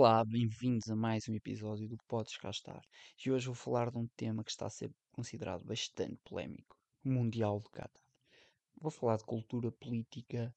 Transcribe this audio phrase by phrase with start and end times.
[0.00, 2.80] Olá, bem-vindos a mais um episódio do Podes Cá Estar.
[3.26, 7.08] E hoje vou falar de um tema que está a ser considerado bastante polémico, o
[7.08, 8.00] Mundial do Qatar.
[8.80, 10.54] Vou falar de cultura política,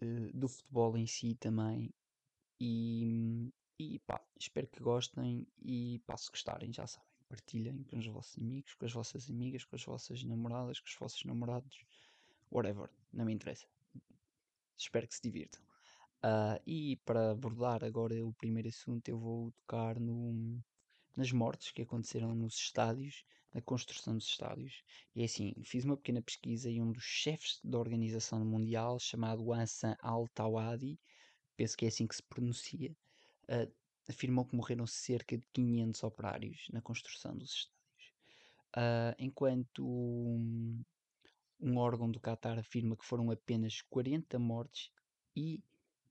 [0.00, 1.92] eh, do futebol em si também,
[2.58, 8.06] e, e pá, espero que gostem e pá, se gostarem, já sabem, partilhem com os
[8.06, 11.84] vossos amigos, com as vossas amigas, com as vossas namoradas, com os vossos namorados,
[12.50, 13.66] whatever, não me interessa.
[14.78, 15.71] Espero que se divirtam.
[16.22, 20.62] Ah, e para abordar agora o primeiro assunto, eu vou tocar no,
[21.16, 24.84] nas mortes que aconteceram nos estádios, na construção dos estádios.
[25.16, 29.52] E é assim, fiz uma pequena pesquisa e um dos chefes da organização mundial, chamado
[29.52, 30.98] Hassan Al-Tawadi,
[31.56, 32.96] penso que é assim que se pronuncia,
[33.48, 33.68] ah,
[34.08, 38.12] afirmou que morreram cerca de 500 operários na construção dos estádios.
[38.76, 40.84] Ah, enquanto um,
[41.60, 44.90] um órgão do Qatar afirma que foram apenas 40 mortes
[45.36, 45.60] e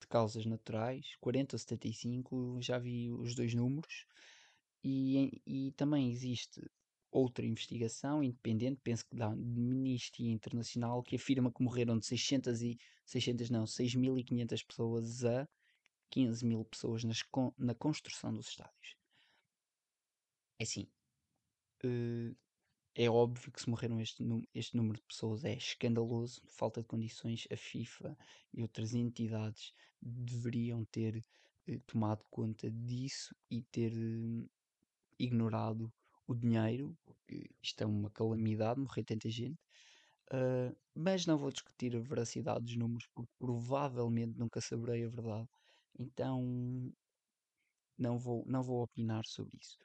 [0.02, 4.06] de causas naturais, 40 ou 75, já vi os dois números,
[4.84, 6.62] e, e também existe
[7.12, 12.78] outra investigação independente, penso que da Amnistia Internacional, que afirma que morreram de 600 e
[13.06, 15.48] 600 não, 6.500 pessoas a
[16.10, 17.22] 15 mil pessoas nas,
[17.58, 18.96] na construção dos estádios.
[20.60, 20.88] É assim,
[21.84, 22.36] uh,
[22.96, 27.48] é óbvio que se morreram este, este número de pessoas é escandaloso, falta de condições.
[27.52, 28.18] A FIFA
[28.54, 31.24] e outras entidades deveriam ter
[31.68, 34.50] eh, tomado conta disso e ter eh,
[35.20, 35.92] ignorado
[36.28, 36.98] o dinheiro,
[37.62, 39.60] isto é uma calamidade, morrer tanta gente.
[40.34, 45.48] Uh, mas não vou discutir a veracidade dos números, porque provavelmente nunca saberei a verdade.
[46.00, 46.94] Então
[47.98, 49.78] não vou, não vou opinar sobre isso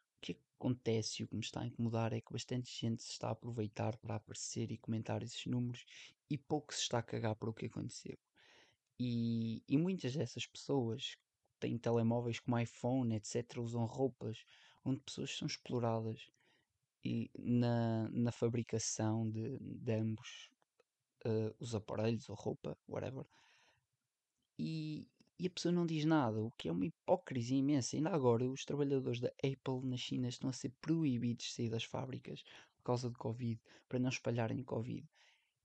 [0.59, 3.33] acontece e o que me está a incomodar é que bastante gente se está a
[3.33, 5.85] aproveitar para aparecer e comentar esses números
[6.29, 8.19] e pouco se está a cagar para o que aconteceu.
[8.99, 11.17] E, e muitas dessas pessoas
[11.61, 14.45] têm telemóveis como iPhone, etc., usam roupas
[14.85, 16.31] onde pessoas são exploradas
[17.05, 20.51] e na, na fabricação de, de ambos
[21.25, 23.25] uh, os aparelhos ou roupa, whatever.
[24.59, 25.07] E,
[25.39, 27.97] e a pessoa não diz nada, o que é uma hipocrisia imensa.
[27.97, 31.85] Ainda agora, os trabalhadores da Apple na China estão a ser proibidos de sair das
[31.85, 32.43] fábricas
[32.77, 35.07] por causa de Covid, para não espalharem Covid.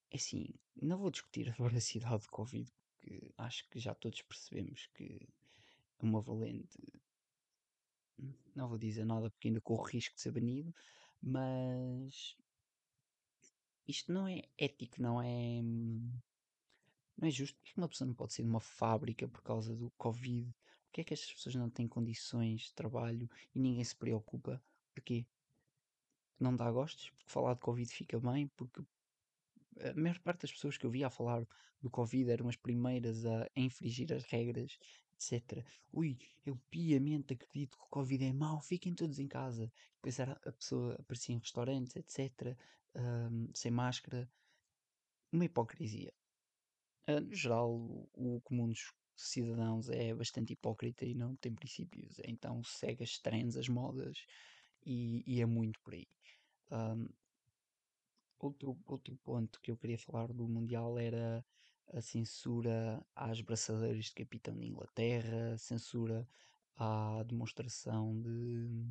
[0.10, 2.70] É assim, não vou discutir a veracidade de Covid,
[3.02, 5.20] porque acho que já todos percebemos que
[6.00, 6.78] é uma valente.
[8.54, 10.76] Não vou dizer nada porque ainda corro risco de ser banido,
[11.22, 12.36] mas
[13.88, 16.12] isto não é ético, não é hum,
[17.22, 17.58] não é justo.
[17.62, 20.54] Porque uma pessoa não pode sair de uma fábrica por causa do Covid?
[20.86, 24.62] Porquê é que estas pessoas não têm condições de trabalho e ninguém se preocupa?
[24.94, 25.26] Porquê?
[26.40, 27.12] Não dá gostos?
[27.12, 28.48] Porque falar de Covid fica bem?
[28.58, 28.84] Porque
[29.80, 31.48] a maior parte das pessoas que eu via a falar
[31.82, 34.78] do Covid eram as primeiras a infringir as regras,
[35.14, 35.64] etc.
[35.94, 39.72] Ui, eu piamente acredito que o Covid é mau, fiquem todos em casa.
[39.96, 42.58] Depois era, a pessoa aparecia em restaurantes, etc.,
[42.96, 44.30] um, sem máscara.
[45.32, 46.12] Uma hipocrisia.
[47.08, 47.72] Uh, no geral,
[48.14, 53.56] o comum dos cidadãos é bastante hipócrita e não tem princípios, então segue as trends,
[53.56, 54.26] as modas
[54.86, 56.08] e, e é muito por aí.
[56.72, 57.08] Um,
[58.40, 61.46] outro, outro ponto que eu queria falar do Mundial era
[61.94, 66.28] a censura às braçadeiras de capitão de Inglaterra, censura
[66.76, 68.88] à demonstração de,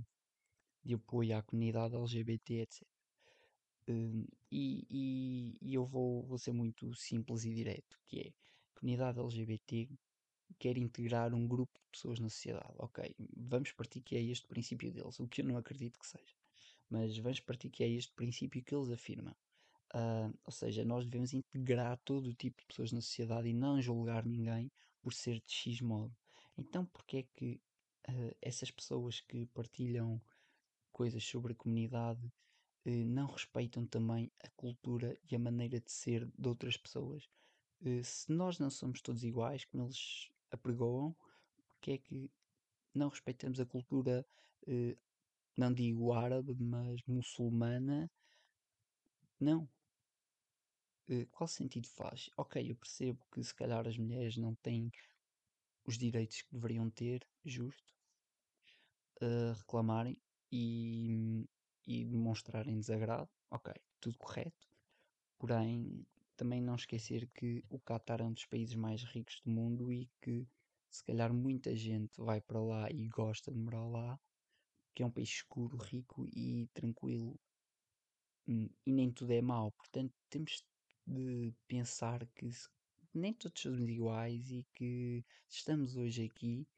[0.85, 2.87] de apoio à comunidade LGBT, etc.
[3.91, 8.79] Um, e, e, e, eu vou, vou ser muito simples e direto, que é a
[8.79, 9.89] comunidade LGBT
[10.59, 12.75] quer integrar um grupo de pessoas na sociedade.
[12.79, 16.35] Ok, vamos partir que é este princípio deles, o que eu não acredito que seja.
[16.89, 19.35] Mas vamos partir que é este princípio que eles afirmam.
[19.95, 23.81] Uh, ou seja, nós devemos integrar todo o tipo de pessoas na sociedade e não
[23.81, 24.71] julgar ninguém
[25.03, 26.15] por ser de X modo.
[26.57, 27.61] Então, porque é que
[28.09, 30.21] uh, essas pessoas que partilham
[30.93, 32.21] coisas sobre a comunidade
[32.85, 37.29] não respeitam também a cultura e a maneira de ser de outras pessoas.
[37.83, 41.15] Eh, se nós não somos todos iguais, como eles apregoam,
[41.69, 42.31] porque é que
[42.95, 44.27] não respeitamos a cultura,
[44.67, 44.97] eh,
[45.57, 48.11] não digo árabe, mas muçulmana?
[49.39, 49.69] Não.
[51.33, 52.31] qual sentido faz?
[52.37, 54.93] Ok, eu percebo que se calhar as mulheres não têm
[55.85, 57.93] os direitos que deveriam ter, justo,
[59.57, 60.17] reclamarem
[60.53, 61.49] e
[61.91, 64.69] e demonstrarem desagrado, ok, tudo correto.
[65.37, 66.07] Porém,
[66.37, 70.09] também não esquecer que o Qatar é um dos países mais ricos do mundo e
[70.23, 70.47] que
[70.89, 74.21] se calhar muita gente vai para lá e gosta de morar lá,
[74.95, 77.37] que é um país seguro, rico e tranquilo.
[78.47, 79.73] Hum, e nem tudo é mau.
[79.73, 80.65] Portanto, temos
[81.05, 82.49] de pensar que
[83.13, 86.69] nem todos somos iguais e que estamos hoje aqui,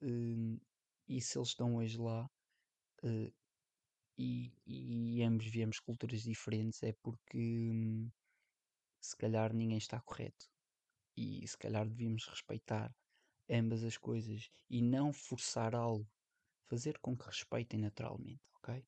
[0.00, 0.58] hum,
[1.06, 2.24] e se eles estão hoje lá
[3.02, 3.41] uh,
[4.22, 8.08] e, e, ambos viemos culturas diferentes, é porque hum,
[9.00, 10.48] se calhar ninguém está correto
[11.16, 12.94] e se calhar devíamos respeitar
[13.50, 16.08] ambas as coisas e não forçar algo,
[16.68, 18.84] fazer com que respeitem naturalmente, ok?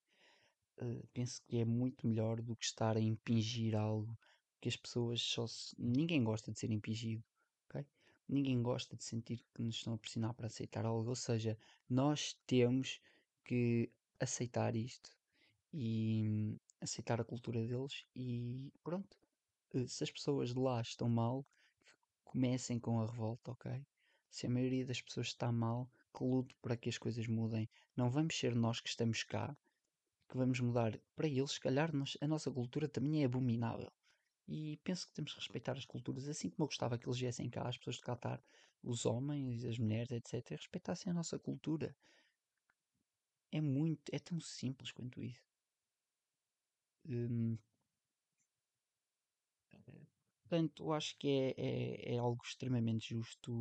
[0.80, 4.16] Uh, penso que é muito melhor do que estar a impingir algo
[4.60, 5.74] que as pessoas só se...
[5.76, 7.24] ninguém gosta de ser impingido,
[7.68, 7.84] ok?
[8.28, 11.58] Ninguém gosta de sentir que nos estão a pressionar para aceitar algo, ou seja,
[11.88, 13.00] nós temos
[13.44, 13.90] que
[14.20, 15.10] aceitar isto
[15.76, 19.18] e hum, aceitar a cultura deles e pronto.
[19.74, 21.44] Uh, se as pessoas de lá estão mal,
[22.22, 23.84] comecem com a revolta, ok?
[24.30, 27.68] Se a maioria das pessoas está mal, que lute para que as coisas mudem.
[27.96, 29.56] Não vamos ser nós que estamos cá
[30.28, 30.98] que vamos mudar.
[31.16, 33.92] Para eles, se calhar, a nossa cultura também é abominável.
[34.46, 37.50] E penso que temos que respeitar as culturas, assim como eu gostava que eles viessem
[37.50, 38.42] cá, as pessoas de Qatar,
[38.82, 41.96] os homens, as mulheres, etc., respeitassem a nossa cultura.
[43.50, 45.53] É muito, é tão simples quanto isso.
[47.08, 47.58] Hum,
[50.42, 53.52] portanto, eu acho que é, é, é algo extremamente justo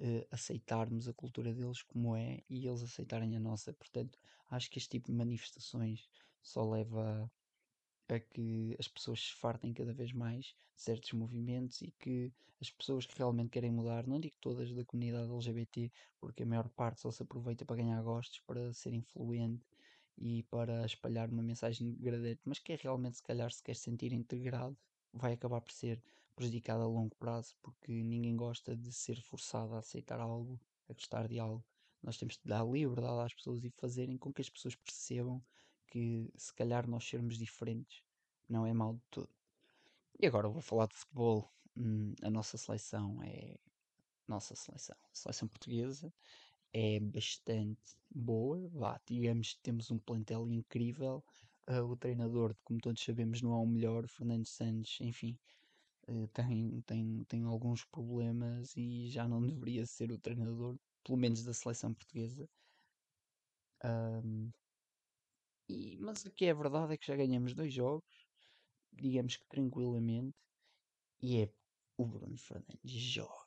[0.00, 3.72] uh, aceitarmos a cultura deles como é e eles aceitarem a nossa.
[3.72, 4.18] Portanto,
[4.50, 6.08] acho que este tipo de manifestações
[6.42, 7.30] só leva
[8.08, 12.70] a que as pessoas se fartem cada vez mais de certos movimentos e que as
[12.70, 17.00] pessoas que realmente querem mudar, não digo todas da comunidade LGBT, porque a maior parte
[17.00, 19.64] só se aproveita para ganhar gostos, para ser influente
[20.16, 24.12] e para espalhar uma mensagem degradante, mas que é realmente se calhar se quer sentir
[24.12, 24.76] integrado,
[25.12, 26.02] vai acabar por ser
[26.36, 31.28] prejudicado a longo prazo, porque ninguém gosta de ser forçado a aceitar algo, a gostar
[31.28, 31.64] de algo.
[32.02, 35.42] Nós temos de dar liberdade às pessoas e fazerem com que as pessoas percebam
[35.86, 38.02] que se calhar nós sermos diferentes
[38.48, 39.28] não é mal de tudo.
[40.18, 41.50] E agora vou falar de futebol.
[41.76, 43.58] Hum, a nossa seleção é.
[44.26, 44.96] Nossa seleção.
[45.02, 46.12] A seleção portuguesa
[46.72, 48.68] é bastante boa.
[48.70, 51.24] Vá, digamos que temos um plantel incrível.
[51.68, 54.06] Uh, o treinador, como todos sabemos, não é o melhor.
[54.08, 55.38] Fernando Santos, enfim,
[56.08, 61.44] uh, tem, tem, tem alguns problemas e já não deveria ser o treinador, pelo menos
[61.44, 62.48] da seleção portuguesa.
[63.84, 64.50] Um,
[65.68, 68.26] e, mas o que é verdade é que já ganhamos dois jogos,
[68.92, 70.36] digamos que tranquilamente,
[71.22, 71.52] e é
[71.96, 73.39] o Bruno Fernandes joga.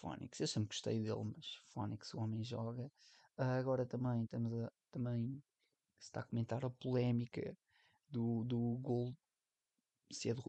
[0.00, 2.90] Fónix, eu sempre gostei dele, mas Fónix, o homem joga.
[3.36, 5.42] Uh, agora também estamos a, também
[5.98, 7.56] se está a comentar a polémica
[8.08, 9.14] do, do gol
[10.10, 10.42] se é, do,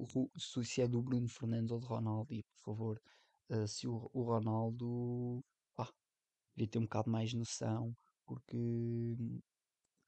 [0.64, 3.02] se é do Bruno Fernandes ou do Ronaldo, e por favor,
[3.50, 5.44] uh, se o, o Ronaldo
[5.78, 5.92] ah,
[6.56, 7.96] devia ter um bocado mais noção,
[8.26, 9.18] porque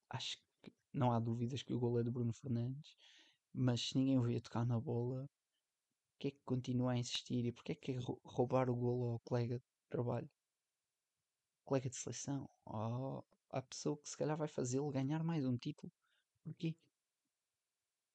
[0.09, 2.95] acho que não há dúvidas que o gol é do Bruno Fernandes,
[3.53, 5.29] mas se ninguém o via tocar na bola,
[6.21, 9.19] que é que continua a insistir e porque é que é roubar o golo ao
[9.21, 10.29] colega de trabalho?
[11.65, 12.47] Colega de seleção?
[12.63, 15.91] Oh, a pessoa que se calhar vai fazê-lo ganhar mais um título.
[16.43, 16.75] Porquê?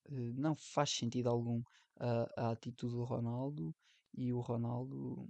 [0.08, 1.60] Uh, não faz sentido algum
[1.98, 3.74] a, a atitude do Ronaldo
[4.16, 5.28] e o Ronaldo,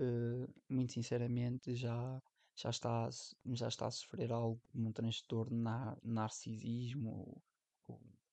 [0.00, 2.20] uh, muito sinceramente, já,
[2.56, 3.08] já, está,
[3.52, 7.40] já está a sofrer algo um transtorno na, narcisismo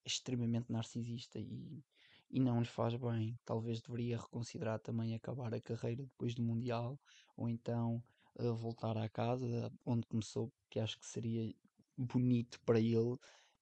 [0.04, 1.84] extremamente narcisista e,
[2.30, 3.38] e não lhe faz bem.
[3.46, 7.00] Talvez deveria reconsiderar também acabar a carreira depois do Mundial
[7.36, 8.04] ou então
[8.36, 11.54] uh, voltar à casa onde começou, que acho que seria
[11.98, 13.18] bonito para ele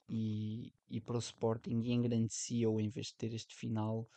[0.10, 4.08] e, e para o Sporting e engrandecia-o em vez de ter este final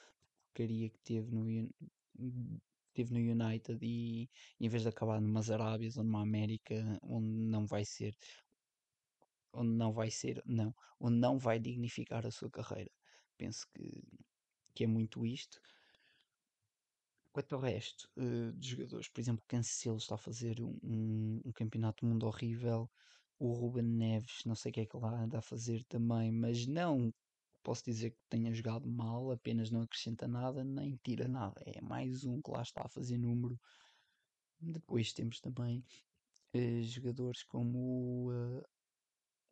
[0.52, 1.70] porcaria que teve no,
[2.92, 4.28] teve no United e
[4.58, 8.16] em vez de acabar numas Arábias ou numa América onde não vai ser
[9.52, 12.90] onde não vai ser, não, onde não vai dignificar a sua carreira.
[13.36, 14.02] Penso que,
[14.80, 15.60] que é muito isto.
[17.32, 22.06] Quanto ao resto uh, de jogadores, por exemplo, Cancelo está a fazer um, um, campeonato
[22.06, 22.90] do mundo horrível.
[23.38, 26.66] O Ruben Neves, não sei o que é que lá anda a fazer também, mas
[26.66, 27.12] não
[27.62, 31.62] posso dizer que tenha jogado mal, apenas não acrescenta nada, nem tira nada.
[31.66, 33.60] É mais um que lá está a fazer número.
[34.58, 35.84] Depois temos também
[36.54, 38.64] uh, jogadores como uh,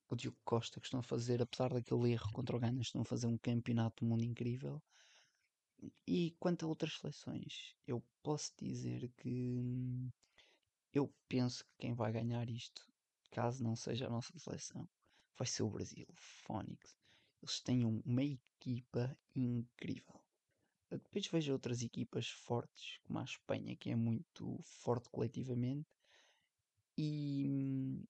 [0.08, 3.04] o Diogo Costa que estão a fazer, apesar daquele erro contra o Ghana, estão a
[3.04, 4.82] fazer um campeonato do mundo incrível.
[6.06, 10.10] E quanto a outras seleções, eu posso dizer que
[10.92, 12.82] eu penso que quem vai ganhar isto,
[13.30, 14.88] caso não seja a nossa seleção,
[15.36, 16.96] vai ser o Brasil, Fónix.
[17.40, 20.20] Eles têm uma equipa incrível.
[20.90, 25.86] Depois vejo outras equipas fortes, como a Espanha, que é muito forte coletivamente.
[26.96, 28.04] E hum,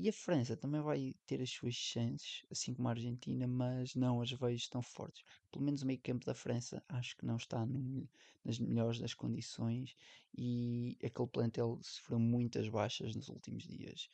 [0.00, 4.20] e a França também vai ter as suas chances, assim como a Argentina, mas não
[4.20, 5.22] as vejo tão fortes.
[5.50, 8.08] Pelo menos o meio campo da França acho que não está no,
[8.44, 9.94] nas melhores das condições
[10.36, 14.08] e aquele plantel sofreu muitas baixas nos últimos dias.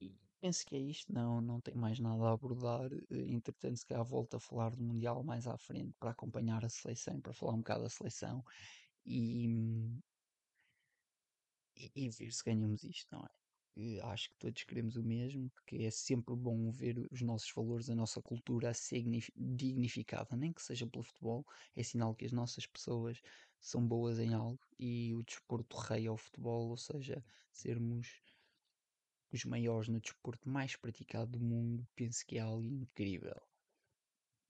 [0.00, 2.90] E penso que é isto, não, não tem mais nada a abordar.
[3.10, 6.68] Eh, entretanto, se calhar volto a falar do Mundial mais à frente para acompanhar a
[6.68, 8.42] seleção, para falar um bocado da seleção
[9.06, 10.00] e hum,
[11.80, 13.30] e, e ver se ganhamos isto, não é?
[13.76, 17.88] Eh, Acho que todos queremos o mesmo, porque é sempre bom ver os nossos valores,
[17.90, 21.44] a nossa cultura a ser dignif- dignificada, nem que seja pelo futebol,
[21.76, 23.20] é sinal que as nossas pessoas
[23.60, 28.22] são boas em algo e o desporto rei é o futebol, ou seja, sermos
[29.32, 33.42] os maiores no desporto mais praticado do mundo, penso que é algo incrível.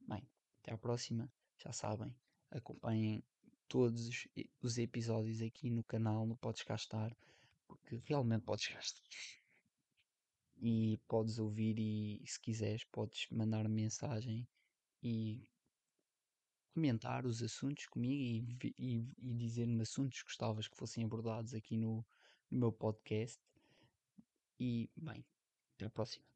[0.07, 0.29] Bem,
[0.61, 2.15] até à próxima, já sabem,
[2.51, 3.23] acompanhem
[3.71, 4.29] todos os,
[4.61, 7.17] os episódios aqui no canal, no Podes Cá Estar,
[7.69, 9.09] porque realmente podes cá estar.
[10.61, 14.47] E podes ouvir e se quiseres podes mandar mensagem
[15.03, 15.49] e
[16.75, 21.77] comentar os assuntos comigo e, e, e dizer-me assuntos que gostavas que fossem abordados aqui
[21.77, 22.05] no,
[22.51, 23.41] no meu podcast.
[24.59, 25.25] E bem,
[25.77, 26.30] até à próxima.